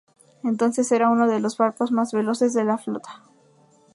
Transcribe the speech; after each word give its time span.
Entonces 0.43 0.91
era 0.91 1.11
uno 1.11 1.27
de 1.27 1.39
los 1.39 1.57
barcos 1.57 1.91
más 1.91 2.11
veloces 2.11 2.55
de 2.55 2.63
la 2.63 2.79
flota. 2.79 3.21